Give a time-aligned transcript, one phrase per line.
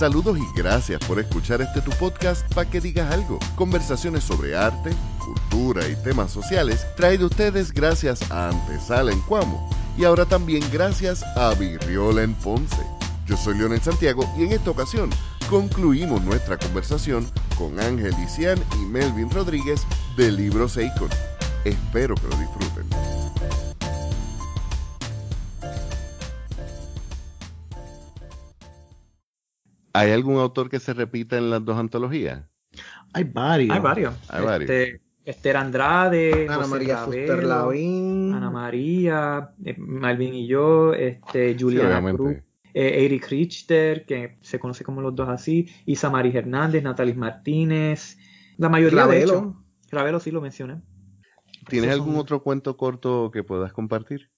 [0.00, 3.38] Saludos y gracias por escuchar este tu podcast para que digas algo.
[3.54, 9.68] Conversaciones sobre arte, cultura y temas sociales traído ustedes gracias a Antesala en Cuamo
[9.98, 12.82] y ahora también gracias a Virriola en Ponce.
[13.26, 15.10] Yo soy Leonel Santiago y en esta ocasión
[15.50, 19.82] concluimos nuestra conversación con Ángel Ician y Melvin Rodríguez
[20.16, 21.10] de Libro Seicon.
[21.66, 23.09] Espero que lo disfruten.
[30.00, 32.44] ¿Hay algún autor que se repita en las dos antologías?
[33.12, 33.74] Hay varios.
[33.74, 34.14] Hay varios.
[34.30, 34.70] Hay varios.
[34.70, 38.32] Este, Esther Andrade, Ana José María Ravelo, Fuster Lavín.
[38.34, 42.12] Ana María, eh, Malvin y yo, este, Sí, Juliana.
[42.14, 42.36] Cruz,
[42.72, 48.16] eh, Eric Richter, que se conoce como los dos así, Isa Maris Hernández, Natalie Martínez,
[48.56, 49.32] la mayoría de Ravelo.
[49.34, 49.64] hecho.
[49.90, 50.80] Ravelo sí lo mencioné.
[51.68, 54.30] ¿Tienes Esos algún son- otro cuento corto que puedas compartir?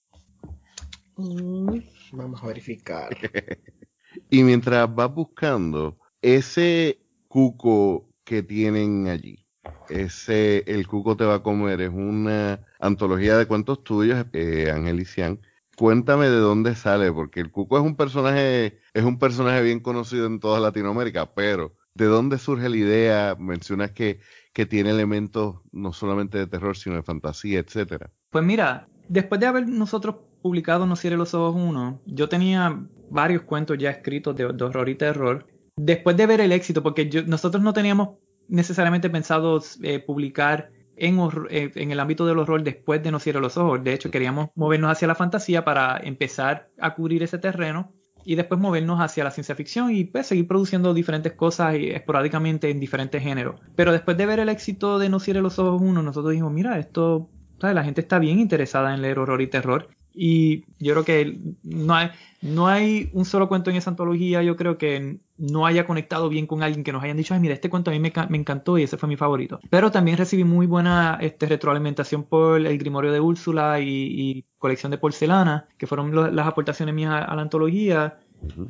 [1.16, 1.78] Mm,
[2.12, 3.10] Vamos a verificar.
[4.32, 9.44] Y mientras vas buscando ese cuco que tienen allí,
[9.90, 15.00] ese El cuco te va a comer, es una antología de cuentos tuyos, eh, Ángel
[15.00, 15.38] Ician.
[15.76, 20.24] Cuéntame de dónde sale, porque el cuco es un personaje, es un personaje bien conocido
[20.24, 23.36] en toda Latinoamérica, pero ¿de dónde surge la idea?
[23.38, 24.20] Mencionas que,
[24.54, 28.10] que tiene elementos no solamente de terror, sino de fantasía, etcétera.
[28.30, 33.42] Pues mira, después de haber nosotros publicado No cierre los ojos 1, yo tenía varios
[33.42, 35.46] cuentos ya escritos de, horror y terror.
[35.76, 38.10] Después de ver el éxito, porque nosotros no teníamos
[38.48, 41.18] necesariamente pensado eh, publicar en,
[41.50, 43.82] eh, en el ámbito del horror después de No cierre los ojos.
[43.82, 47.92] De hecho, queríamos movernos hacia la fantasía para empezar a cubrir ese terreno
[48.24, 52.70] y después movernos hacia la ciencia ficción y pues, seguir produciendo diferentes cosas y esporádicamente
[52.70, 53.60] en diferentes géneros.
[53.74, 56.78] Pero después de ver el éxito de No cierre los ojos 1, nosotros dijimos, mira,
[56.78, 57.30] esto.
[57.60, 59.88] La gente está bien interesada en leer horror y terror.
[60.14, 62.10] Y yo creo que no hay,
[62.42, 66.46] no hay un solo cuento en esa antología, yo creo que no haya conectado bien
[66.46, 68.78] con alguien que nos hayan dicho, ay, mira, este cuento a mí me, me encantó
[68.78, 69.60] y ese fue mi favorito.
[69.70, 74.90] Pero también recibí muy buena este, retroalimentación por el Grimorio de Úrsula y, y colección
[74.90, 78.18] de porcelana, que fueron lo- las aportaciones mías a, a la antología.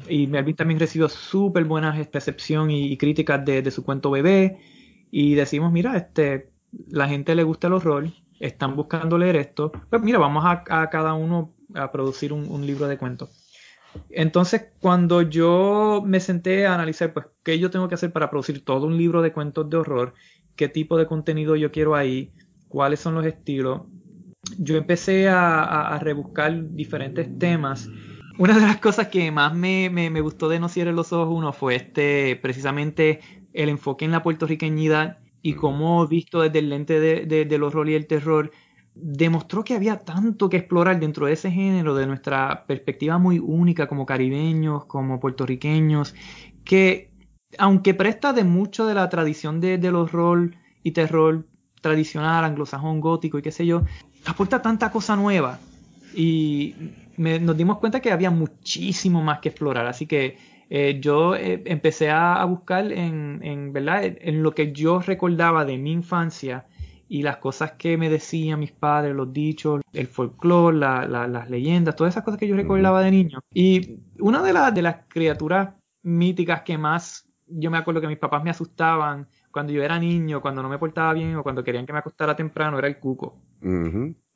[0.09, 4.59] Y Melvin también recibió súper buenas recepción y, y críticas de, de su cuento bebé.
[5.10, 6.50] Y decimos, mira, este,
[6.88, 8.10] la gente le gusta el horror,
[8.42, 9.72] están buscando leer esto.
[9.91, 13.30] Pues mira, vamos a, a cada uno a producir un, un libro de cuentos.
[14.10, 18.64] Entonces, cuando yo me senté a analizar, pues, qué yo tengo que hacer para producir
[18.64, 20.14] todo un libro de cuentos de horror,
[20.56, 22.32] qué tipo de contenido yo quiero ahí,
[22.69, 23.82] cuáles son los estilos,
[24.59, 27.88] yo empecé a, a- rebuscar diferentes temas.
[28.38, 31.34] Una de las cosas que más me, me- me gustó de No Cierre los Ojos
[31.36, 33.20] uno fue este, precisamente
[33.53, 37.88] el enfoque en la puertorriqueñidad y cómo visto desde el lente de- de- del horror
[37.88, 38.50] y el terror,
[38.94, 43.86] demostró que había tanto que explorar dentro de ese género, de nuestra perspectiva muy única
[43.86, 46.14] como caribeños, como puertorriqueños,
[46.64, 47.10] que
[47.58, 51.47] aunque presta de mucho de la tradición de- del horror y terror
[51.80, 53.82] tradicional, anglosajón, gótico y qué sé yo,
[54.24, 55.59] aporta tanta cosa nueva.
[56.14, 56.74] Y
[57.16, 60.36] me- nos dimos cuenta que había muchísimo más que explorar, así que
[60.70, 64.02] eh, yo eh, empecé a, buscar en, en, ¿verdad?
[64.04, 66.66] en lo que yo recordaba de mi infancia
[67.08, 71.50] y las cosas que me decían mis padres, los dichos, el folclore, la- la- las
[71.50, 73.40] leyendas, todas esas cosas que yo recordaba de niño.
[73.52, 78.18] Y una de, las de las criaturas míticas que más yo me acuerdo que mis
[78.18, 81.84] papás me asustaban cuando yo era niño, cuando no me portaba bien o cuando querían
[81.84, 83.36] que me acostara temprano, era el cuco.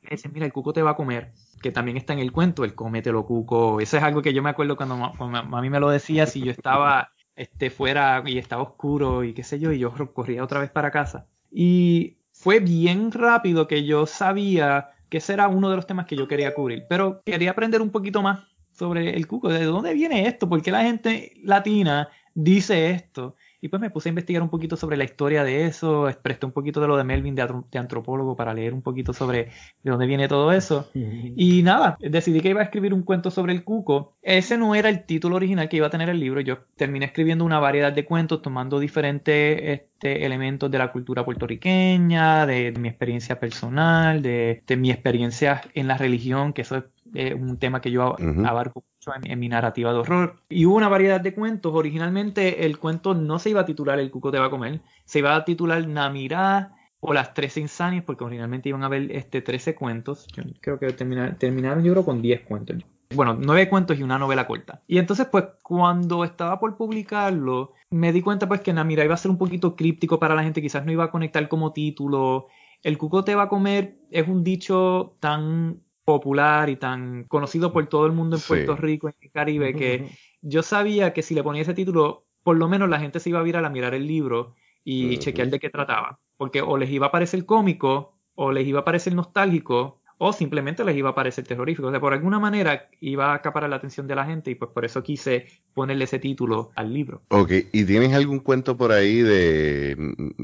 [0.09, 2.65] Me dicen, mira, el cuco te va a comer, que también está en el cuento,
[2.65, 3.81] el cómetelo cuco.
[3.81, 6.53] Eso es algo que yo me acuerdo cuando, cuando mami me lo decía, si yo
[6.53, 10.71] estaba este, fuera y estaba oscuro y qué sé yo, y yo corría otra vez
[10.71, 11.27] para casa.
[11.51, 16.17] Y fue bien rápido que yo sabía que ese era uno de los temas que
[16.17, 18.41] yo quería cubrir, pero quería aprender un poquito más
[18.73, 23.35] sobre el cuco, de dónde viene esto, por qué la gente latina dice esto.
[23.61, 26.53] Y pues me puse a investigar un poquito sobre la historia de eso, presté un
[26.53, 29.51] poquito de lo de Melvin de, antropólogo para leer un poquito sobre
[29.83, 30.91] de dónde viene todo eso.
[30.95, 34.17] Y nada, decidí que iba a escribir un cuento sobre el cuco.
[34.23, 36.41] Ese no era el título original que iba a tener el libro.
[36.41, 42.47] Yo terminé escribiendo una variedad de cuentos tomando diferentes este, elementos de la cultura puertorriqueña,
[42.47, 46.85] de, de mi experiencia personal, de, de mi experiencia en la religión, que eso es
[47.15, 48.85] eh, un tema que yo abarco
[49.25, 50.37] en, mi narrativa de horror.
[50.49, 51.73] Y hubo una variedad de cuentos.
[51.75, 55.21] Originalmente el cuento no se iba a titular El cuco te va a comer, se
[55.21, 59.75] iba a titular Namirá o las 13 insanias, porque originalmente iban a haber este, 13
[59.75, 60.27] cuentos.
[60.61, 62.77] Creo que termina- terminaron yo creo con 10 cuentos.
[63.15, 64.83] Bueno, 9 cuentos y una novela corta.
[64.89, 69.19] Y entonces, pues, cuando estaba por publicarlo, me di cuenta pues que Namirá iba a
[69.19, 72.49] ser un poquito críptico para la gente, quizás no iba a conectar como título.
[72.83, 77.87] El cuco te va a comer es un dicho tan popular y tan conocido por
[77.89, 78.49] todo el mundo en Sí.
[78.49, 80.09] Puerto Rico, en el Caribe, que
[80.41, 83.41] yo sabía que si le ponía ese título por lo menos la gente se iba
[83.41, 84.55] a virar a mirar el libro
[84.85, 86.21] y chequear de qué trataba.
[86.37, 90.85] Porque o les iba a parecer cómico, o les iba a parecer nostálgico, o simplemente
[90.85, 91.89] les iba a parecer terrorífico.
[91.89, 94.71] O sea, por alguna manera iba a acaparar la atención de la gente y pues
[94.73, 97.23] por eso quise ponerle ese título al libro.
[97.29, 99.97] Ok, ¿y tienes algún cuento por ahí de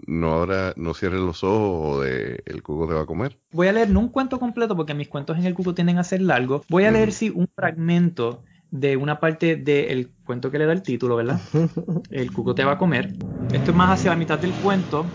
[0.07, 3.39] no ahora no cierres los ojos o de el cuco te va a comer?
[3.53, 6.05] Voy a leer no un cuento completo porque mis cuentos en el cuco tienden a
[6.05, 6.67] ser largos.
[6.69, 7.17] Voy a leer Ujú.
[7.17, 11.41] sí un fragmento de una parte del cuento que le da el título, ¿verdad?
[12.11, 13.15] El cuco te va a comer.
[13.53, 15.07] Esto es más hacia la mitad del cuento.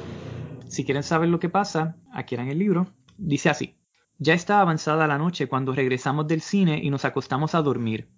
[0.68, 2.88] Si quieren saber lo que pasa, aquí en el libro.
[3.18, 3.76] Dice así.
[4.20, 8.10] Ya está avanzada la noche cuando regresamos del cine y nos acostamos a dormir.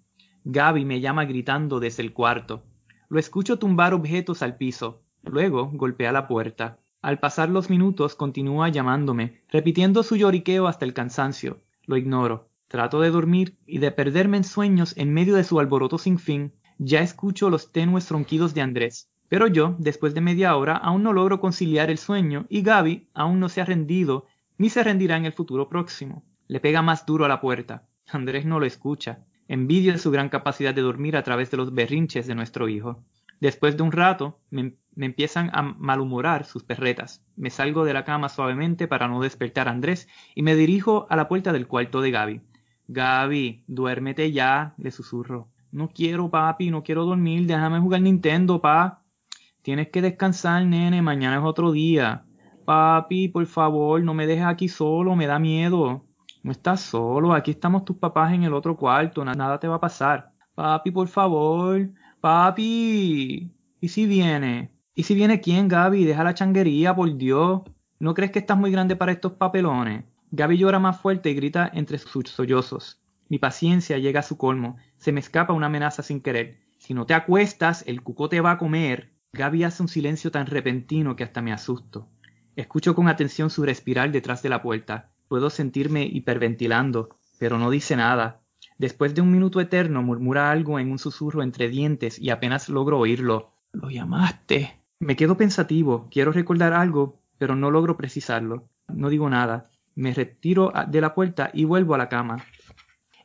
[0.44, 2.62] Gaby me llama gritando desde el cuarto.
[3.10, 5.02] Lo escucho tumbar objetos al piso.
[5.22, 6.78] Luego golpea la puerta.
[7.02, 11.60] Al pasar los minutos continúa llamándome, repitiendo su lloriqueo hasta el cansancio.
[11.84, 12.48] Lo ignoro.
[12.68, 16.54] Trato de dormir y de perderme en sueños en medio de su alboroto sin fin.
[16.78, 19.10] Ya escucho los tenues ronquidos de Andrés.
[19.28, 23.38] Pero yo, después de media hora, aún no logro conciliar el sueño y Gaby aún
[23.38, 24.26] no se ha rendido
[24.60, 26.22] ni se rendirá en el futuro próximo.
[26.46, 27.88] Le pega más duro a la puerta.
[28.06, 29.24] Andrés no lo escucha.
[29.48, 33.02] Envidio su gran capacidad de dormir a través de los berrinches de nuestro hijo.
[33.40, 37.24] Después de un rato, me, me empiezan a malhumorar sus perretas.
[37.36, 41.16] Me salgo de la cama suavemente para no despertar a Andrés y me dirijo a
[41.16, 42.42] la puerta del cuarto de Gaby.
[42.88, 45.48] Gaby, duérmete ya, le susurro.
[45.72, 49.04] No quiero, papi, no quiero dormir, déjame jugar Nintendo, pa.
[49.62, 52.26] Tienes que descansar, nene, mañana es otro día.
[52.64, 56.04] Papi, por favor, no me dejes aquí solo, me da miedo.
[56.42, 59.76] No estás solo, aquí estamos tus papás en el otro cuarto, na- nada te va
[59.76, 60.32] a pasar.
[60.54, 61.90] Papi, por favor,
[62.20, 63.52] papi.
[63.80, 64.70] ¿Y si viene?
[64.94, 66.04] ¿Y si viene quién, Gaby?
[66.04, 67.62] Deja la changuería, por Dios.
[67.98, 70.04] ¿No crees que estás muy grande para estos papelones?
[70.30, 73.00] Gaby llora más fuerte y grita entre sus sollozos.
[73.28, 74.76] Mi paciencia llega a su colmo.
[74.96, 76.58] Se me escapa una amenaza sin querer.
[76.78, 79.12] Si no te acuestas, el cuco te va a comer.
[79.32, 82.08] Gaby hace un silencio tan repentino que hasta me asusto.
[82.56, 85.10] Escucho con atención su respirar detrás de la puerta.
[85.28, 88.40] Puedo sentirme hiperventilando, pero no dice nada.
[88.78, 92.98] Después de un minuto eterno murmura algo en un susurro entre dientes y apenas logro
[92.98, 93.52] oírlo.
[93.72, 94.80] Lo llamaste.
[94.98, 96.08] Me quedo pensativo.
[96.10, 98.68] Quiero recordar algo, pero no logro precisarlo.
[98.88, 99.70] No digo nada.
[99.94, 102.44] Me retiro de la puerta y vuelvo a la cama.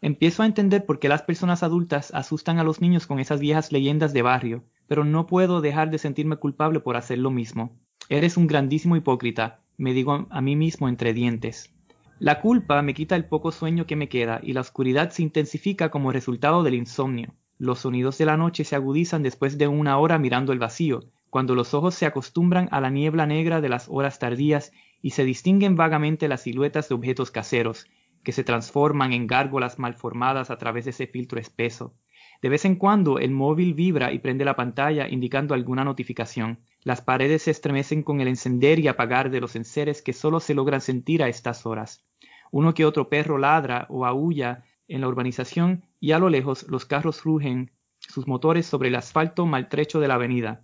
[0.01, 3.71] Empiezo a entender por qué las personas adultas asustan a los niños con esas viejas
[3.71, 7.75] leyendas de barrio, pero no puedo dejar de sentirme culpable por hacer lo mismo.
[8.07, 11.73] Eres un grandísimo hipócrita, me digo a mí mismo entre dientes.
[12.19, 15.89] La culpa me quita el poco sueño que me queda y la oscuridad se intensifica
[15.89, 17.33] como resultado del insomnio.
[17.57, 21.55] Los sonidos de la noche se agudizan después de una hora mirando el vacío, cuando
[21.55, 24.71] los ojos se acostumbran a la niebla negra de las horas tardías
[25.01, 27.87] y se distinguen vagamente las siluetas de objetos caseros,
[28.23, 31.95] que se transforman en gárgolas malformadas a través de ese filtro espeso.
[32.45, 36.59] De vez en cuando el móvil vibra y prende la pantalla indicando alguna notificación.
[36.83, 40.53] Las paredes se estremecen con el encender y apagar de los enseres que solo se
[40.53, 42.05] logran sentir a estas horas.
[42.51, 46.85] Uno que otro perro ladra o aúlla en la urbanización y a lo lejos los
[46.85, 50.61] carros rugen sus motores sobre el asfalto maltrecho de la avenida.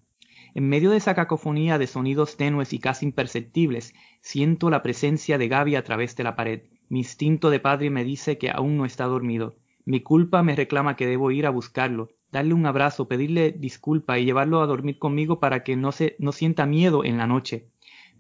[0.53, 5.47] En medio de esa cacofonía de sonidos tenues y casi imperceptibles, siento la presencia de
[5.47, 6.61] Gaby a través de la pared.
[6.89, 9.55] Mi instinto de padre me dice que aún no está dormido.
[9.91, 14.23] Mi culpa me reclama que debo ir a buscarlo, darle un abrazo, pedirle disculpa y
[14.23, 17.67] llevarlo a dormir conmigo para que no, se, no sienta miedo en la noche.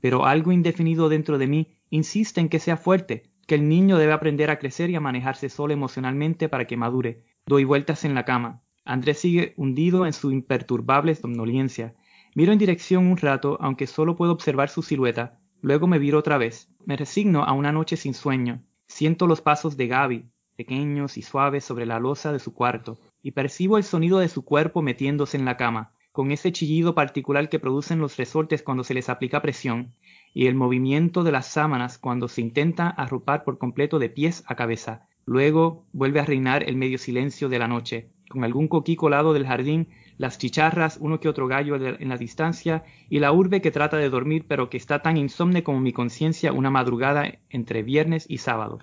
[0.01, 4.11] Pero algo indefinido dentro de mí insiste en que sea fuerte, que el niño debe
[4.11, 7.23] aprender a crecer y a manejarse solo emocionalmente para que madure.
[7.45, 8.61] Doy vueltas en la cama.
[8.83, 11.95] Andrés sigue hundido en su imperturbable somnolencia.
[12.35, 15.39] Miro en dirección un rato, aunque solo puedo observar su silueta.
[15.61, 16.69] Luego me viro otra vez.
[16.85, 18.61] Me resigno a una noche sin sueño.
[18.87, 23.31] Siento los pasos de Gaby, pequeños y suaves sobre la losa de su cuarto, y
[23.31, 27.59] percibo el sonido de su cuerpo metiéndose en la cama, con ese chillido particular que
[27.59, 29.93] producen los resortes cuando se les aplica presión,
[30.33, 34.55] y el movimiento de las sábanas cuando se intenta arropar por completo de pies a
[34.55, 35.07] cabeza.
[35.25, 39.45] Luego vuelve a reinar el medio silencio de la noche, con algún coquí colado del
[39.45, 43.97] jardín, las chicharras, uno que otro gallo en la distancia, y la urbe que trata
[43.97, 48.37] de dormir pero que está tan insomne como mi conciencia una madrugada entre viernes y
[48.37, 48.79] sábado.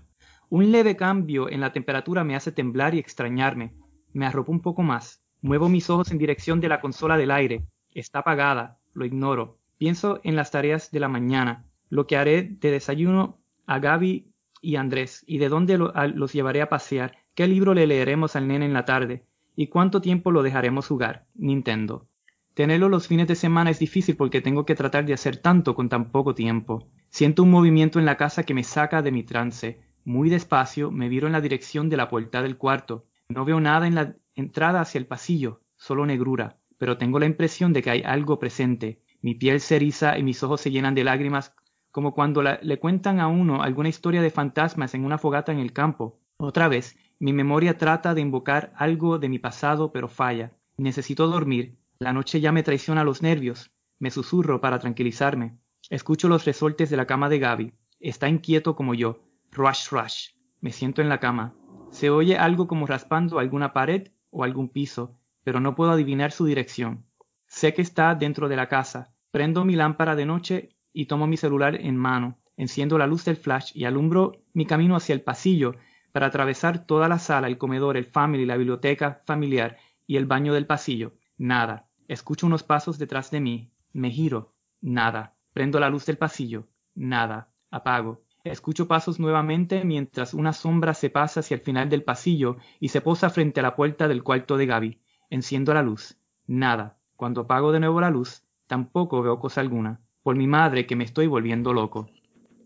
[0.51, 3.75] Un leve cambio en la temperatura me hace temblar y extrañarme.
[4.13, 5.23] Me arropo un poco más.
[5.43, 7.67] Muevo mis ojos en dirección de la consola del aire.
[7.95, 8.79] Está apagada.
[8.95, 9.59] Lo ignoro.
[9.79, 14.75] Pienso en las tareas de la mañana, lo que haré de desayuno a Gaby y
[14.75, 18.73] Andrés, y de dónde los llevaré a pasear, qué libro le leeremos al nene en
[18.73, 19.25] la tarde,
[19.55, 21.27] y cuánto tiempo lo dejaremos jugar.
[21.37, 22.09] Nintendo.
[22.55, 25.89] Tenerlo los fines de semana es difícil porque tengo que tratar de hacer tanto con
[25.89, 26.89] tan poco tiempo.
[27.09, 29.81] Siento un movimiento en la casa que me saca de mi trance.
[30.05, 33.05] Muy despacio me viro en la dirección de la puerta del cuarto.
[33.29, 36.59] No veo nada en la entrada hacia el pasillo, solo negrura.
[36.79, 39.03] pero tengo la impresión de que hay algo presente.
[39.21, 41.53] Mi piel se eriza y mis ojos se llenan de lágrimas,
[41.91, 45.73] como cuando le cuentan a uno alguna historia de fantasmas en una fogata en el
[45.73, 46.21] campo.
[46.37, 50.53] Otra vez, mi memoria trata de invocar algo de mi pasado, pero falla.
[50.77, 51.77] Necesito dormir.
[51.99, 53.73] La noche ya me traiciona los nervios.
[53.99, 55.59] Me susurro para tranquilizarme.
[55.91, 57.73] Escucho los resortes de la cama de Gaby.
[57.99, 59.19] Está inquieto como yo.
[59.59, 60.29] Rush, rush.
[60.61, 61.53] Me siento en la cama.
[61.91, 66.45] Se oye algo como raspando alguna pared o algún piso, pero no puedo adivinar su
[66.45, 67.07] dirección.
[67.49, 69.13] Sé que está dentro de la casa.
[69.33, 72.39] Prendo mi lámpara de noche y tomo mi celular en mano.
[72.57, 75.75] Enciendo la luz del flash y alumbro mi camino hacia el pasillo
[76.13, 80.55] para atravesar toda la sala, el comedor, el family, la biblioteca familiar y el baño
[80.55, 81.15] del pasillo.
[81.37, 81.89] Nada.
[82.07, 83.73] Escucho unos pasos detrás de mí.
[83.93, 84.55] Me giro.
[84.81, 85.35] Nada.
[85.53, 86.69] Prendo la luz del pasillo.
[86.95, 87.51] Nada.
[87.73, 88.23] Apago.
[88.45, 93.01] Escucho pasos nuevamente mientras una sombra se pasa hacia el final del pasillo y se
[93.01, 95.01] posa frente a la puerta del cuarto de Gaby.
[95.31, 96.17] Enciendo la luz.
[96.47, 96.99] Nada.
[97.17, 100.01] Cuando apago de nuevo la luz, tampoco veo cosa alguna.
[100.23, 102.09] Por mi madre que me estoy volviendo loco.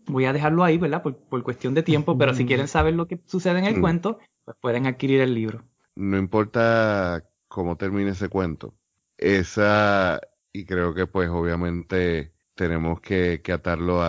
[0.05, 1.01] Voy a dejarlo ahí, ¿verdad?
[1.01, 3.81] Por, cuestión de tiempo, pero si quieren saber lo que sucede en el mm.
[3.81, 5.63] cuento, pues pueden adquirir el libro.
[5.95, 8.73] No importa cómo termine ese cuento.
[9.17, 10.19] Esa,
[10.51, 14.01] y creo que pues obviamente tenemos que, atarlo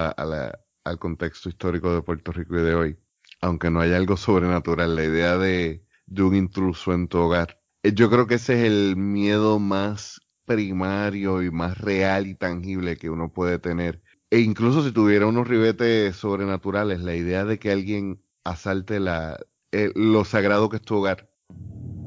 [0.85, 2.99] al contexto histórico de Puerto Rico y de hoy.
[3.41, 7.61] Aunque no haya algo sobrenatural, la idea de, de un intruso en tu hogar.
[7.83, 12.97] Eh, yo creo que ese es el miedo más primario y más real y tangible
[12.97, 14.03] que uno puede tener.
[14.31, 19.39] E incluso si tuviera unos ribetes sobrenaturales, la idea de que alguien asalte la,
[19.73, 21.31] eh, lo sagrado que es tu hogar.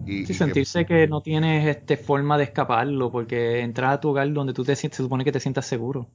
[0.05, 4.31] Y, sí, sentirse que, no tienes este forma de escaparlo, porque entrar a tu hogar
[4.31, 6.09] donde tú te sientes, se supone que te sientas seguro.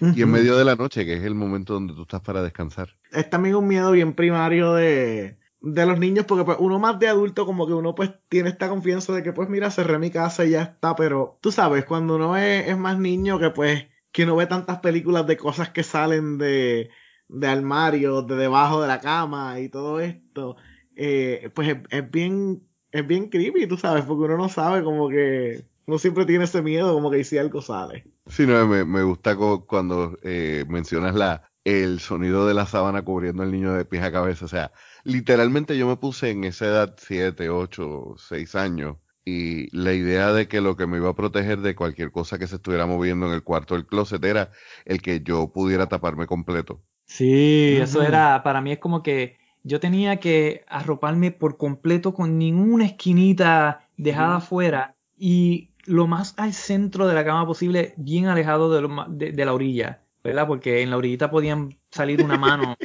[0.00, 2.96] Y en medio de la noche, que es el momento donde tú estás para descansar.
[3.12, 7.08] Es también un miedo bien primario de, de los niños, porque pues uno más de
[7.08, 10.44] adulto como que uno pues tiene esta confianza de que pues mira, cerré mi casa
[10.44, 14.36] y ya está, pero tú sabes, cuando uno es, más niño que pues que uno
[14.36, 16.90] ve tantas películas de cosas que salen de,
[17.28, 20.56] de armarios, de debajo de la cama y todo esto,
[20.96, 25.64] eh, pues es, bien es bien creepy, tú sabes, porque uno no sabe como que
[25.90, 28.04] uno siempre tiene ese miedo como que si algo sale.
[28.28, 33.42] Sí, no, me, me gusta cuando eh, mencionas la el sonido de la sábana cubriendo
[33.42, 34.70] al niño de pies a cabeza, o sea,
[35.02, 40.46] literalmente yo me puse en esa edad, 7, 8, 6 años, y la idea de
[40.46, 43.32] que lo que me iba a proteger de cualquier cosa que se estuviera moviendo en
[43.32, 44.52] el cuarto del closet era
[44.84, 46.80] el que yo pudiera taparme completo.
[47.04, 52.38] Sí, eso era, para mí es como que yo tenía que arroparme por completo con
[52.38, 58.70] ninguna esquinita dejada afuera y lo más al centro de la cama posible, bien alejado
[59.08, 60.46] de, de la orilla, ¿verdad?
[60.46, 62.76] Porque en la orillita podían salir una mano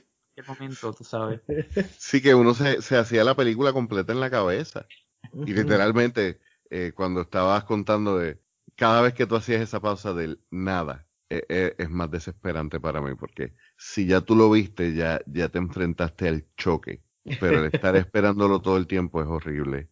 [0.43, 1.41] momento, tú sabes.
[1.97, 4.87] Sí, que uno se, hacía la película completa en la cabeza.
[5.45, 8.39] Y literalmente, eh, cuando estabas contando de
[8.75, 13.01] cada vez que tú hacías esa pausa del nada, eh, eh, es más desesperante para
[13.01, 17.01] mí, porque si ya tú lo viste, ya, ya te enfrentaste al choque.
[17.39, 19.89] Pero el estar esperándolo todo el tiempo es horrible.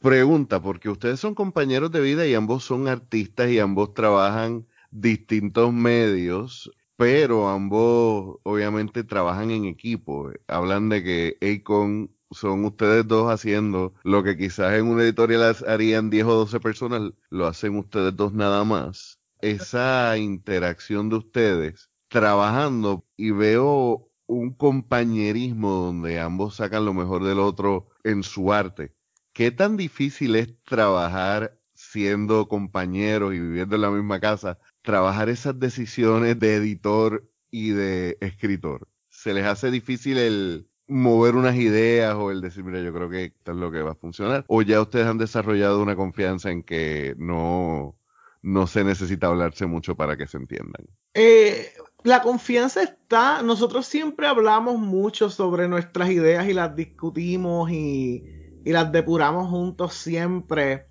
[0.00, 5.72] Pregunta, porque ustedes son compañeros de vida y ambos son artistas y ambos trabajan distintos
[5.72, 10.30] medios pero ambos obviamente trabajan en equipo.
[10.48, 16.10] Hablan de que Akon son ustedes dos haciendo lo que quizás en una editorial harían
[16.10, 19.18] 10 o 12 personas, lo hacen ustedes dos nada más.
[19.40, 27.38] Esa interacción de ustedes trabajando y veo un compañerismo donde ambos sacan lo mejor del
[27.38, 28.94] otro en su arte.
[29.40, 35.58] ¿Qué tan difícil es trabajar siendo compañeros y viviendo en la misma casa trabajar esas
[35.58, 38.86] decisiones de editor y de escritor?
[39.08, 43.24] ¿Se les hace difícil el mover unas ideas o el decir, mira, yo creo que
[43.24, 44.44] esto es lo que va a funcionar?
[44.46, 47.96] ¿O ya ustedes han desarrollado una confianza en que no,
[48.42, 50.86] no se necesita hablarse mucho para que se entiendan?
[51.14, 58.39] Eh, la confianza está, nosotros siempre hablamos mucho sobre nuestras ideas y las discutimos y,
[58.64, 60.86] y las depuramos juntos siempre.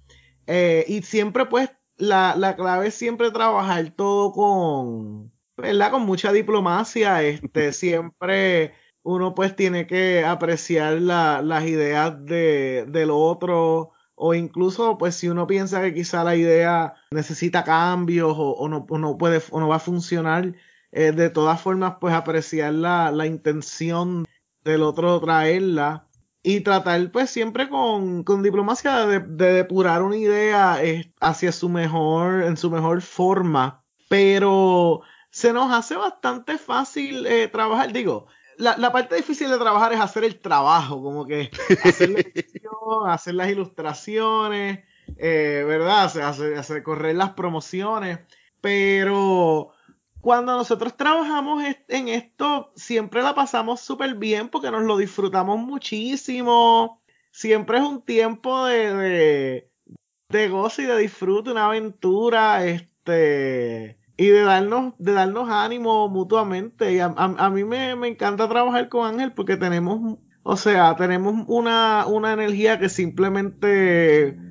[0.48, 5.92] Eh, y siempre pues la, la clave es siempre trabajar todo con, ¿verdad?
[5.92, 8.74] Con mucha diplomacia, este, siempre
[9.04, 15.48] uno pues tiene que apreciar las ideas de, del otro, o incluso pues si uno
[15.48, 19.80] piensa que quizá la idea necesita cambios o, no, no, puede o no va a
[19.80, 20.54] funcionar,
[20.92, 24.26] eh, de todas formas pues apreciar la, la intención
[24.64, 26.09] del otro traerla
[26.42, 32.58] y tratar pues siempre con, diplomacia de, depurar una idea eh, hacia su mejor, en
[32.58, 38.28] su mejor forma, pero se nos hace bastante fácil eh, trabajar, digo,
[38.58, 41.50] la, la, parte difícil de trabajar es hacer el trabajo, como que
[41.84, 42.74] hacer la edición,
[43.10, 44.84] hacer las ilustraciones,
[45.18, 46.06] eh, ¿verdad?
[46.06, 48.20] Hace, hace correr las promociones,
[48.60, 49.72] pero
[50.22, 57.02] cuando nosotros trabajamos en esto, siempre la pasamos súper bien porque nos lo disfrutamos muchísimo.
[57.32, 59.70] Siempre es un tiempo de,
[60.30, 66.94] de, gozo y de disfrute, una aventura, este, y de darnos, de darnos ánimo mutuamente.
[66.94, 67.10] Y a,
[67.50, 72.78] mí me, me, encanta trabajar con Ángel porque tenemos, o sea, tenemos una, una energía
[72.78, 74.49] que simplemente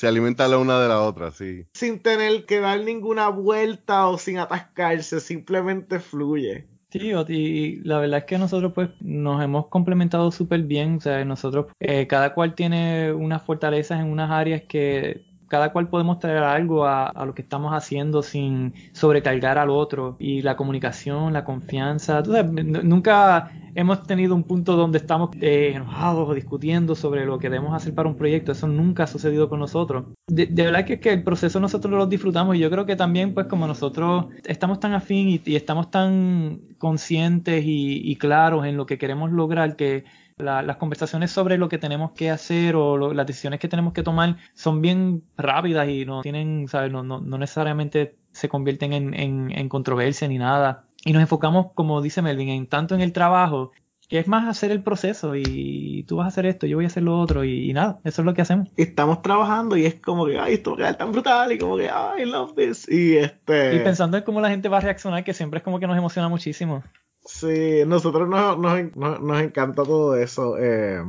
[0.00, 1.66] se alimenta la una de la otra, sí.
[1.74, 6.66] Sin tener que dar ninguna vuelta o sin atascarse, simplemente fluye.
[6.88, 11.22] Sí, y la verdad es que nosotros pues nos hemos complementado súper bien, o sea,
[11.26, 16.44] nosotros eh, cada cual tiene unas fortalezas en unas áreas que cada cual podemos traer
[16.44, 20.14] algo a, lo que estamos haciendo sin sobrecargar al otro.
[20.20, 22.22] Y la comunicación, la confianza.
[22.22, 27.74] nunca hemos tenido un punto donde estamos eh, enojados o discutiendo sobre lo que debemos
[27.74, 28.52] hacer para un proyecto.
[28.52, 30.04] Eso nunca ha sucedido con nosotros.
[30.28, 33.46] De, verdad que, que el proceso nosotros lo disfrutamos y yo creo que también pues
[33.46, 39.32] como nosotros estamos tan afín y, estamos tan conscientes y claros en lo que queremos
[39.32, 40.04] lograr que
[40.40, 44.36] las conversaciones sobre lo que tenemos que hacer o las decisiones que tenemos que tomar
[44.54, 46.90] son bien rápidas y no tienen, ¿sabes?
[46.90, 50.84] No, no, necesariamente se convierten en, en, controversia ni nada.
[51.04, 53.72] Y nos enfocamos, como dice Melvin, en tanto en el trabajo
[54.10, 56.88] que es más hacer el proceso y tú vas a hacer esto, yo voy a
[56.88, 58.68] hacer lo otro y, nada, eso es lo que hacemos.
[58.76, 61.76] Estamos trabajando y es como que, ay, esto va a quedar tan brutal y como
[61.76, 62.88] que, ay, love this.
[62.90, 63.76] Y este...
[63.76, 65.96] Y pensando en cómo la gente va a reaccionar, que siempre es como que nos
[65.96, 66.82] emociona muchísimo.
[67.24, 70.56] Sí, nosotros nos, nos, encanta todo eso.
[70.58, 71.02] Eh,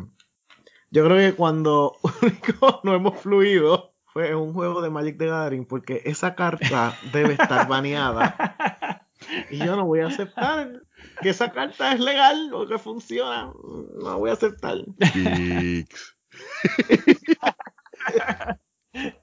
[0.90, 5.66] yo creo que cuando único no hemos fluido fue un juego de Magic the Gathering
[5.66, 9.08] porque esa carta debe estar baneada.
[9.50, 10.82] Y yo no voy a aceptar
[11.22, 13.54] que esa carta es legal o que funciona.
[13.54, 14.78] No voy a aceptar.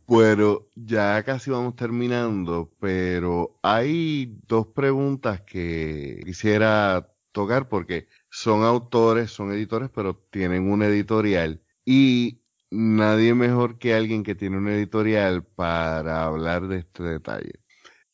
[0.09, 9.31] Bueno, ya casi vamos terminando, pero hay dos preguntas que quisiera tocar porque son autores,
[9.31, 12.41] son editores, pero tienen un editorial y
[12.71, 17.61] nadie mejor que alguien que tiene un editorial para hablar de este detalle.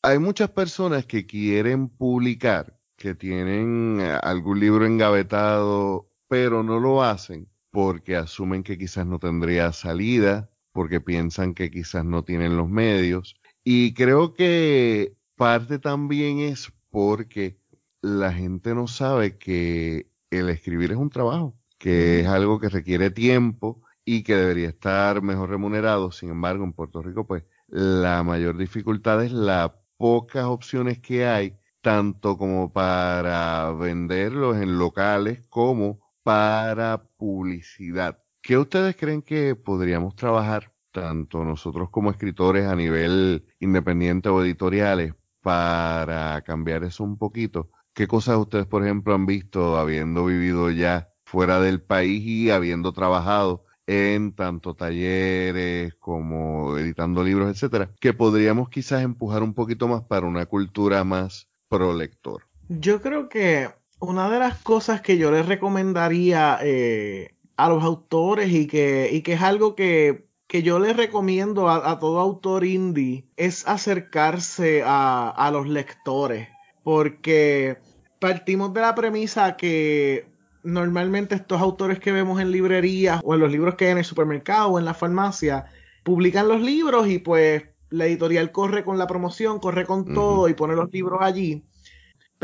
[0.02, 7.48] Hay muchas personas que quieren publicar, que tienen algún libro engavetado, pero no lo hacen
[7.70, 13.37] porque asumen que quizás no tendría salida porque piensan que quizás no tienen los medios.
[13.62, 17.58] Y creo que parte también es porque
[18.02, 23.10] la gente no sabe que el escribir es un trabajo, que es algo que requiere
[23.10, 26.10] tiempo y que debería estar mejor remunerado.
[26.10, 31.56] Sin embargo, en Puerto Rico, pues la mayor dificultad es las pocas opciones que hay,
[31.82, 38.23] tanto como para venderlos en locales como para publicidad.
[38.44, 45.14] ¿Qué ustedes creen que podríamos trabajar, tanto nosotros como escritores a nivel independiente o editoriales,
[45.40, 47.70] para cambiar eso un poquito?
[47.94, 52.92] ¿Qué cosas ustedes, por ejemplo, han visto habiendo vivido ya fuera del país y habiendo
[52.92, 60.02] trabajado en tanto talleres como editando libros, etcétera, que podríamos quizás empujar un poquito más
[60.02, 62.42] para una cultura más pro lector?
[62.68, 68.52] Yo creo que una de las cosas que yo les recomendaría eh, a los autores
[68.52, 73.26] y que, y que es algo que, que yo les recomiendo a, todo autor indie
[73.36, 76.48] es acercarse a, a los lectores.
[76.82, 77.78] Porque
[78.20, 80.28] partimos de la premisa que
[80.62, 84.04] normalmente estos autores que vemos en librerías o en los libros que hay en el
[84.04, 85.66] supermercado o en la farmacia
[86.02, 90.54] publican los libros y pues la editorial corre con la promoción, corre con todo y
[90.54, 91.64] pone los libros allí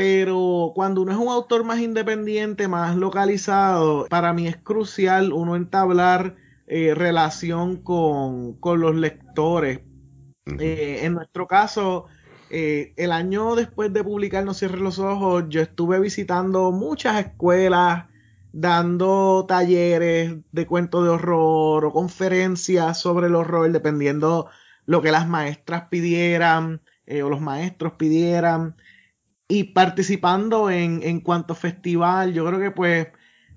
[0.00, 5.56] pero cuando uno es un autor más independiente, más localizado, para mí es crucial uno
[5.56, 6.36] entablar
[6.66, 9.80] eh, relación con, los lectores.
[10.58, 12.06] Eh, en nuestro caso,
[12.48, 18.06] eh, el año después de publicar No cierres los ojos, yo estuve visitando muchas escuelas,
[18.52, 24.48] dando talleres de cuento de horror o conferencias sobre el horror, dependiendo
[24.86, 28.76] lo que las maestras pidieran o los maestros pidieran
[29.50, 33.08] y participando en, en cuanto festival, yo creo que pues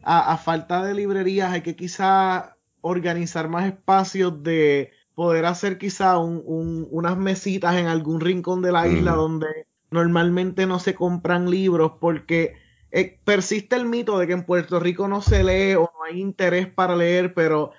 [0.01, 6.87] a, falta de librerías hay que quizá organizar más espacios de poder hacer quizá un,
[6.89, 12.55] unas mesitas en algún rincón de la isla donde normalmente no se compran libros porque
[12.91, 16.19] eh, persiste el mito de que en Puerto Rico no se lee o no hay
[16.19, 17.71] interés para leer, pero,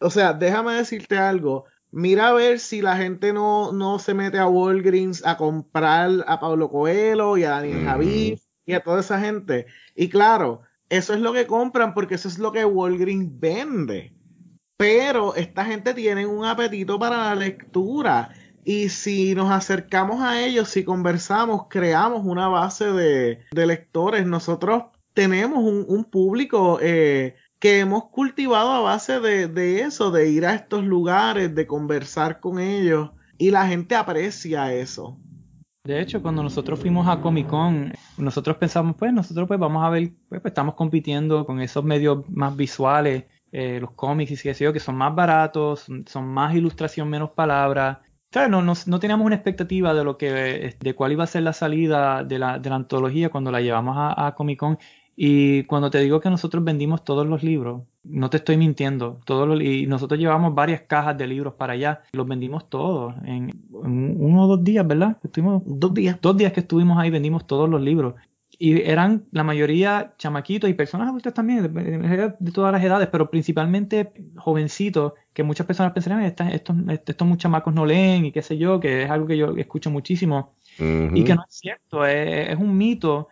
[0.00, 4.38] o sea, déjame decirte algo, mira a ver si la gente no, no se mete
[4.38, 9.20] a Walgreens a comprar a Pablo Coelho y a Daniel Javid y a toda esa
[9.20, 9.66] gente.
[9.94, 14.12] Y claro, eso es lo que compran porque eso es lo que Walgreens vende.
[14.76, 18.30] pero esta gente tiene un apetito para la lectura
[18.64, 25.64] y si nos acercamos a ellos, si conversamos, creamos una base de, lectores, nosotros tenemos
[25.64, 30.84] un, público eh, que hemos cultivado a base de, de, eso, de ir a estos
[30.84, 35.18] lugares, de conversar con ellos y la gente aprecia eso.
[35.84, 39.88] De hecho, cuando nosotros fuimos a Comic Con, nosotros pensamos, pues nosotros pues vamos a
[39.88, 44.52] ver, pues, pues estamos compitiendo con esos medios más visuales, eh, los cómics y sé
[44.52, 47.98] yo, que son más baratos, son más ilustración, menos palabras.
[48.30, 51.44] Claro, no, no, no, teníamos una expectativa de lo que, de cuál iba a ser
[51.44, 54.78] la salida de la, de la antología cuando la llevamos a, a Comic Con
[55.20, 59.60] y cuando te digo que nosotros vendimos todos los libros, no te estoy mintiendo, todos
[59.60, 64.46] y nosotros llevamos varias cajas de libros para allá, los vendimos todos en, uno o
[64.46, 65.16] dos días, ¿verdad?
[65.24, 68.14] Estuvimos dos días, dos días que estuvimos ahí vendimos todos los libros.
[68.60, 74.12] Y eran la mayoría chamaquitos y personas adultas también, de, todas las edades, pero principalmente
[74.36, 78.78] jovencitos, que muchas personas pensarían, estos, estos, estos chamacos no leen y qué sé yo,
[78.78, 82.76] que es algo que yo escucho muchísimo, y que no es cierto, es, es un
[82.78, 83.26] mito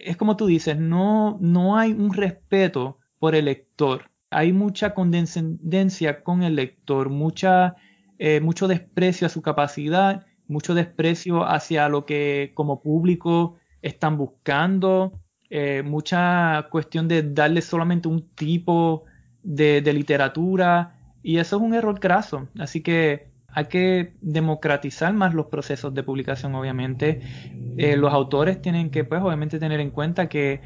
[0.00, 4.10] es como tú dices, no, no hay un respeto por el lector.
[4.30, 7.76] Hay mucha condescendencia con el lector, mucha,
[8.18, 15.20] eh, mucho desprecio a su capacidad, mucho desprecio hacia lo que como público están buscando,
[15.50, 19.04] eh, mucha cuestión de darle solamente un tipo
[19.42, 22.48] de, de literatura y eso es un error craso.
[22.58, 27.20] Así que hay que democratizar más los procesos de publicación, obviamente.
[27.76, 30.60] Eh, los autores tienen que, pues, obviamente tener en cuenta que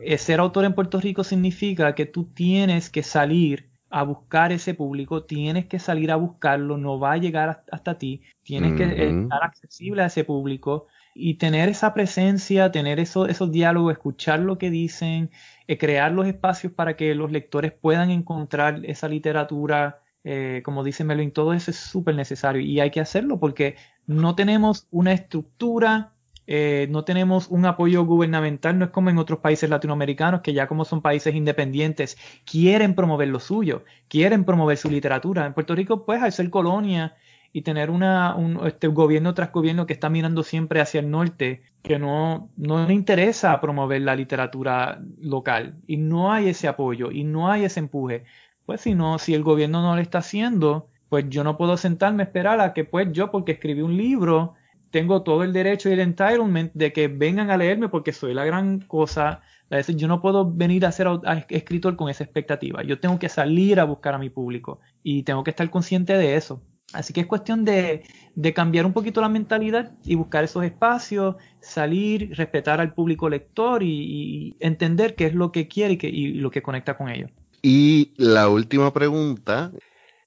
[0.00, 4.72] eh, ser autor en Puerto Rico significa que tú tienes que salir a buscar ese
[4.72, 9.44] público, tienes que salir a buscarlo, no va a llegar hasta ti, tienes que estar
[9.44, 14.70] accesible a ese público y tener esa presencia, tener eso, esos diálogos, escuchar lo que
[14.70, 15.30] dicen,
[15.66, 21.04] eh, crear los espacios para que los lectores puedan encontrar esa literatura eh, como dice
[21.04, 26.12] Melvin, todo eso es súper necesario y hay que hacerlo porque no tenemos una estructura,
[26.46, 30.68] eh, no tenemos un apoyo gubernamental, no es como en otros países latinoamericanos que ya
[30.68, 35.46] como son países independientes quieren promover lo suyo, quieren promover su literatura.
[35.46, 37.16] En Puerto Rico, pues, al ser colonia
[37.52, 41.62] y tener una, un este, gobierno tras gobierno que está mirando siempre hacia el norte,
[41.82, 47.24] que no, no le interesa promover la literatura local y no hay ese apoyo y
[47.24, 48.24] no hay ese empuje
[48.66, 52.22] pues si no, si el gobierno no lo está haciendo, pues yo no puedo sentarme
[52.22, 54.54] a esperar a que pues yo porque escribí un libro
[54.92, 58.44] tengo todo el derecho y el entitlement de que vengan a leerme porque soy la
[58.44, 59.40] gran cosa.
[59.70, 61.08] A yo no puedo venir a ser
[61.48, 62.82] escritor con esa expectativa.
[62.84, 66.36] Yo tengo que salir a buscar a mi público y tengo que estar consciente de
[66.36, 66.62] eso.
[66.92, 68.02] Así que es cuestión de,
[68.34, 73.82] de cambiar un poquito la mentalidad y buscar esos espacios, salir, respetar al público lector
[73.82, 77.30] y, entender qué es lo que quiere y, que, y lo que conecta con ellos.
[77.62, 79.72] Y la última pregunta,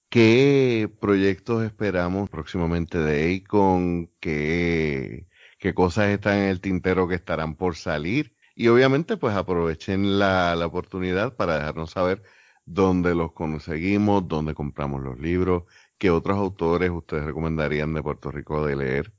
[0.09, 4.09] ¿qué proyectos esperamos próximamente de Acon?
[4.21, 5.27] ¿Qué,
[5.59, 8.35] ¿Qué cosas están en el tintero que estarán por salir?
[8.55, 12.23] Y obviamente pues aprovechen la, la oportunidad para dejarnos saber
[12.65, 15.63] dónde los conseguimos, dónde compramos los libros,
[15.97, 19.13] qué otros autores ustedes recomendarían de Puerto Rico de leer.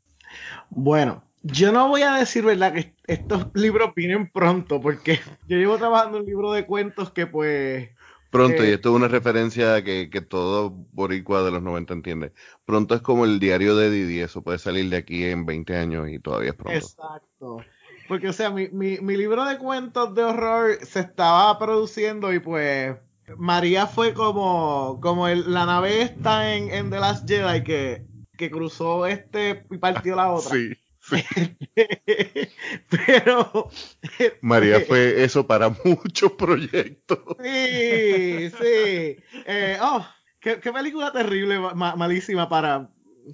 [0.71, 5.79] Bueno, yo no voy a decir, ¿verdad?, que estos libros vienen pronto, porque yo llevo
[5.79, 7.91] trabajando un libro de cuentos que pues
[8.31, 12.33] Pronto, y esto es una referencia que, que todo boricua de los 90 entiende.
[12.65, 16.09] Pronto es como el diario de Didi, eso puede salir de aquí en 20 años
[16.11, 16.79] y todavía es pronto.
[16.79, 17.59] Exacto.
[18.09, 22.41] Porque, o sea, mi, mi, mi libro de cuentos de horror se estaba produciendo y
[22.41, 22.97] pues
[23.39, 28.05] María fue como, como el, la nave esta en, en The Last Jedi que,
[28.37, 30.51] que cruzó este y partió la otra.
[30.51, 30.73] Sí.
[32.91, 33.71] Pero.
[34.41, 37.19] María este, fue eso para muchos proyectos.
[37.43, 39.17] Sí, sí.
[39.47, 40.07] Eh, oh,
[40.41, 42.91] qué, película terrible, malísima para,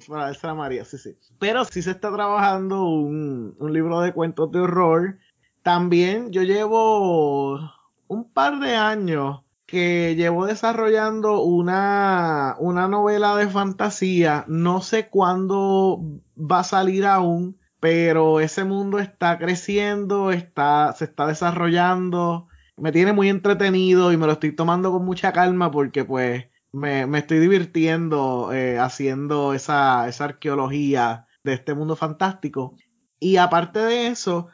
[0.07, 1.17] para María, sí, sí.
[1.39, 5.19] Pero sí se está trabajando un, un libro de cuentos de horror.
[5.63, 7.61] También yo llevo
[8.09, 9.41] un par de años
[9.73, 14.45] que llevo desarrollando una, una novela de fantasía.
[14.47, 15.99] No sé cuándo
[16.37, 23.13] va a salir aún, pero ese mundo está creciendo, está, se está desarrollando, me tiene
[23.13, 27.41] muy entretenido y me lo estoy tomando con mucha calma porque pues me, me estoy
[27.41, 32.77] divirtiendo eh, haciendo esa, esa arqueología de este mundo fantástico.
[33.19, 34.47] Y aparte de eso,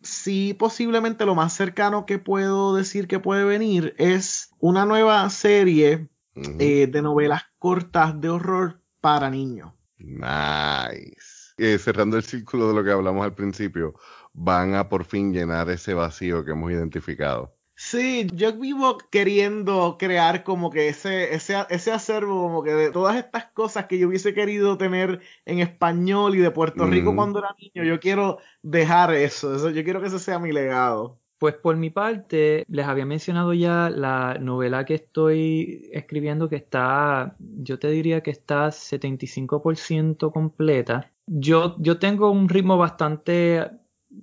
[0.00, 6.08] sí posiblemente lo más cercano que puedo decir que puede venir es una nueva serie
[6.36, 9.72] eh, de novelas cortas de horror para niños.
[9.98, 11.35] Nice.
[11.58, 13.94] Eh, cerrando el círculo de lo que hablamos al principio,
[14.34, 17.56] van a por fin llenar ese vacío que hemos identificado.
[17.78, 23.16] Sí, yo vivo queriendo crear como que ese, ese, ese acervo, como que de todas
[23.16, 27.54] estas cosas que yo hubiese querido tener en español y de Puerto Rico cuando era
[27.60, 31.20] niño, yo quiero dejar eso, eso, yo quiero que ese sea mi legado.
[31.38, 37.36] Pues por mi parte, les había mencionado ya la novela que estoy escribiendo que está,
[37.38, 41.12] yo te diría que está 75% completa.
[41.26, 43.68] Yo, yo tengo un ritmo bastante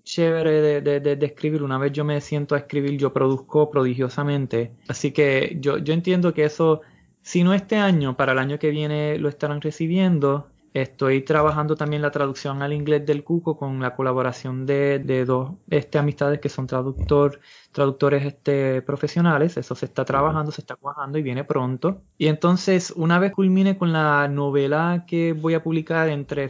[0.03, 1.63] chévere de, de, escribir.
[1.63, 4.73] Una vez yo me siento a escribir, yo produzco prodigiosamente.
[4.87, 6.81] Así que yo, yo entiendo que eso,
[7.21, 10.49] si no este año, para el año que viene lo estarán recibiendo.
[10.73, 15.51] Estoy trabajando también la traducción al inglés del Cuco con la colaboración de, de dos
[15.69, 17.39] este, amistades que son traductor,
[17.71, 19.55] traductores este, profesionales.
[19.55, 22.01] Eso se está trabajando, se está cuajando y viene pronto.
[22.17, 26.49] Y entonces, una vez culmine con la novela que voy a publicar entre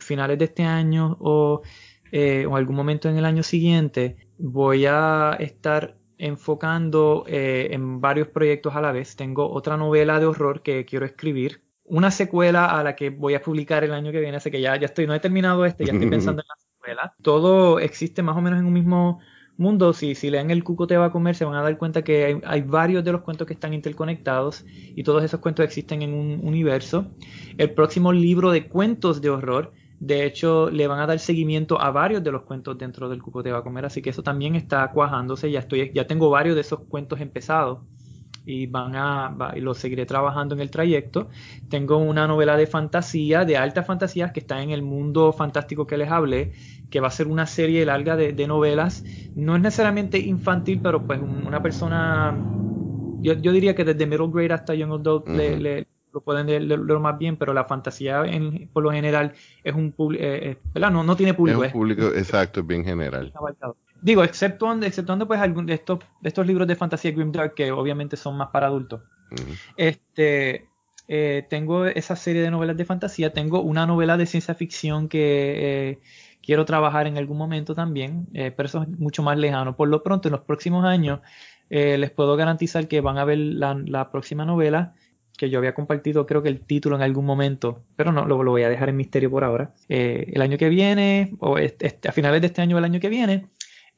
[0.00, 1.62] finales de este año o,
[2.12, 8.28] eh, o algún momento en el año siguiente, voy a estar enfocando eh, en varios
[8.28, 9.16] proyectos a la vez.
[9.16, 13.42] Tengo otra novela de horror que quiero escribir una secuela a la que voy a
[13.42, 15.92] publicar el año que viene, así que ya, ya estoy, no he terminado este, ya
[15.92, 17.14] estoy pensando en la secuela.
[17.22, 19.20] Todo existe más o menos en un mismo
[19.56, 19.92] mundo.
[19.92, 22.40] Si, si leen El Cuco te va a comer, se van a dar cuenta que
[22.44, 26.40] hay, varios de los cuentos que están interconectados y todos esos cuentos existen en un
[26.42, 27.06] universo.
[27.58, 31.90] El próximo libro de cuentos de horror, de hecho, le van a dar seguimiento a
[31.90, 34.54] varios de los cuentos dentro del Cuco te va a comer, así que eso también
[34.54, 35.50] está cuajándose.
[35.50, 37.80] Ya estoy, ya tengo varios de esos cuentos empezados
[38.46, 41.28] y van a y lo seguiré trabajando en el trayecto.
[41.68, 45.98] Tengo una novela de fantasía, de alta fantasía, que está en el mundo fantástico que
[45.98, 46.52] les hablé,
[46.88, 49.04] que va a ser una serie larga de, novelas.
[49.34, 52.38] No es necesariamente infantil, pero pues una persona,
[53.20, 57.36] yo, diría que desde middle grade hasta young adult le, lo pueden leer, más bien,
[57.36, 59.32] pero la fantasía en, por lo general
[59.64, 60.92] es un público, eh, eh, ¿verdad?
[60.92, 61.64] No, no tiene público.
[61.64, 63.32] Es un público, exacto, es bien general.
[64.02, 68.16] Digo, exceptuando, exceptuando pues algún de estos, de estos libros de fantasía Grimdark que obviamente
[68.16, 69.02] son más para adultos.
[69.76, 70.68] Este
[71.08, 75.90] eh, tengo esa serie de novelas de fantasía, tengo una novela de ciencia ficción que
[75.90, 75.98] eh,
[76.42, 79.76] quiero trabajar en algún momento también, eh, pero eso es mucho más lejano.
[79.76, 81.20] Por lo pronto, en los próximos años,
[81.68, 84.94] les puedo garantizar que van a ver la, próxima novela
[85.36, 88.52] que yo había compartido, creo que el título en algún momento, pero no, lo, lo
[88.52, 89.74] voy a dejar en misterio por ahora.
[89.88, 93.08] el año que viene, o este, a finales de este año o el año que
[93.08, 93.48] viene,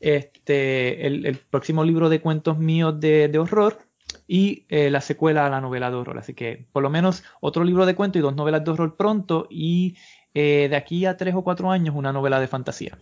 [0.01, 3.79] este, el, próximo libro de cuentos míos de, horror
[4.27, 6.19] y eh, la secuela a la novela de horror.
[6.19, 9.47] Así que por lo menos otro libro de cuentos y dos novelas de horror pronto
[9.51, 9.97] y
[10.35, 12.97] eh, de aquí a tres o cuatro años una novela de fantasía.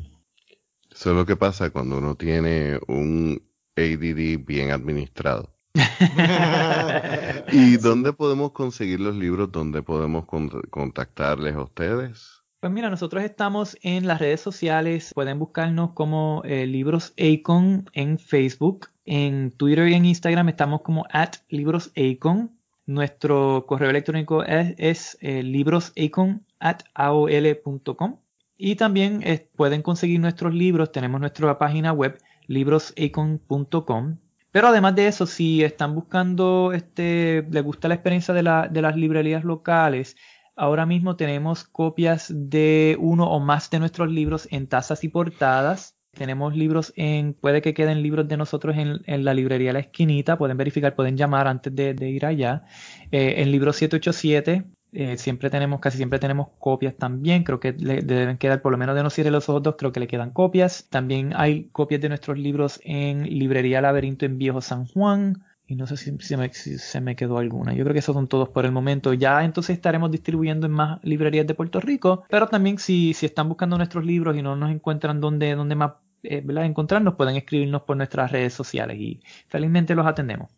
[0.90, 3.42] Eso es lo que pasa cuando uno tiene un
[3.76, 5.52] ADD bien administrado.
[7.52, 9.52] ¿Y dónde podemos conseguir los libros?
[9.52, 10.24] ¿Dónde podemos
[10.70, 12.35] contactarles a ustedes?
[12.66, 18.18] Pues mira, nosotros estamos en las redes sociales, pueden buscarnos como eh, Libros Acon en
[18.18, 22.58] Facebook, en Twitter y en Instagram estamos como at Libros Acon.
[22.84, 28.18] Nuestro correo electrónico es, eh, librosacon at aol.com
[28.58, 34.16] y también eh, pueden conseguir nuestros libros, tenemos nuestra página web librosacon.com.
[34.50, 38.82] Pero además de eso, si están buscando, este, les gusta la experiencia de, la, de
[38.82, 40.16] las librerías locales,
[40.56, 45.96] Ahora mismo tenemos copias de uno o más de nuestros libros en tazas y portadas.
[46.12, 50.56] Tenemos libros en, puede que queden libros de nosotros en, la librería La Esquinita, pueden
[50.56, 52.64] verificar, pueden llamar antes de, ir allá.
[53.12, 57.44] Eh, en libro 787 eh, siempre tenemos, casi siempre tenemos copias también.
[57.44, 59.92] Creo que le, deben quedar, por lo menos de No Cierre los Ojos dos, creo
[59.92, 60.88] que le quedan copias.
[60.88, 65.44] También hay copias de nuestros libros en Librería Laberinto en Viejo San Juan.
[65.68, 67.72] Y no sé si, se me quedó alguna.
[67.74, 69.12] Yo creo que esos son todos por el momento.
[69.14, 72.24] Ya entonces estaremos distribuyendo en más librerías de Puerto Rico.
[72.28, 75.94] Pero también si, si están buscando nuestros libros y no nos encuentran donde, donde más
[76.22, 80.50] eh, encontrarnos, pueden escribirnos por nuestras redes sociales y felizmente los atendemos.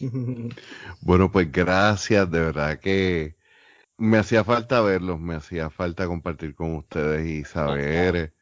[1.00, 2.30] Bueno, pues gracias.
[2.30, 3.36] De verdad que
[3.96, 8.34] me hacía falta verlos, me hacía falta compartir con ustedes y saber,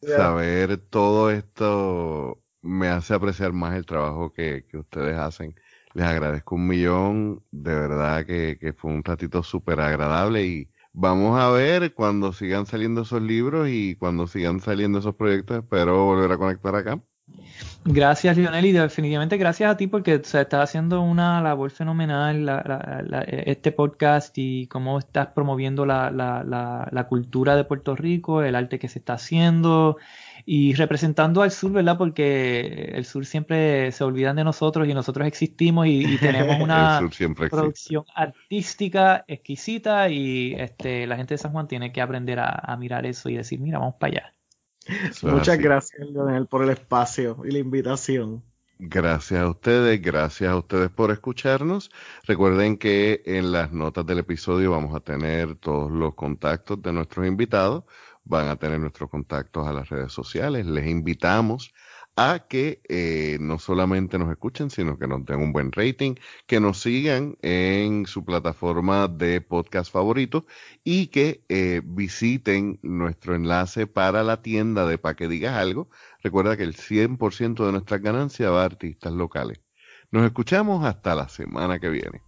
[0.00, 5.54] saber todo esto me hace apreciar más el trabajo que, ustedes hacen.
[5.94, 11.50] Les agradezco un millón, de verdad que, fue un ratito súper agradable y vamos a
[11.50, 16.38] ver cuando sigan saliendo esos libros y cuando sigan saliendo esos proyectos, espero volver a
[16.38, 17.00] conectar acá.
[17.84, 22.46] Gracias, Lionel, y definitivamente gracias a ti porque se está haciendo una labor fenomenal
[23.26, 28.98] este podcast y cómo estás promoviendo la, cultura de Puerto Rico, el arte que se
[28.98, 29.96] está haciendo
[30.50, 31.98] y representando al sur, ¿verdad?
[31.98, 37.06] Porque el sur siempre se olvidan de nosotros y nosotros existimos y, tenemos una
[37.50, 43.04] producción artística exquisita y este, la gente de San Juan tiene que aprender a, mirar
[43.04, 44.34] eso y decir, mira, vamos para allá.
[45.20, 48.42] Muchas gracias, Leonel, por el espacio y la invitación.
[48.78, 51.90] Gracias a ustedes, gracias a ustedes por escucharnos.
[52.24, 57.26] Recuerden que en las notas del episodio vamos a tener todos los contactos de nuestros
[57.26, 57.84] invitados,
[58.28, 60.66] van a tener nuestros contactos a las redes sociales.
[60.66, 61.72] Les invitamos
[62.16, 66.58] a que eh, no solamente nos escuchen, sino que nos den un buen rating, que
[66.58, 70.44] nos sigan en su plataforma de podcast favorito
[70.82, 75.90] y que eh, visiten nuestro enlace para la tienda de Pa' que digas algo.
[76.20, 79.60] Recuerda que el 100% de nuestras ganancias va a artistas locales.
[80.10, 82.22] Nos escuchamos hasta la semana que viene.